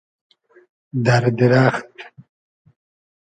[1.05, 1.89] دئر دیرئخت